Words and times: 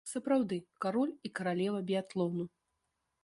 Сапраўды, 0.09 0.57
кароль 0.85 1.11
і 1.29 1.31
каралева 1.39 1.79
біятлону. 1.91 2.47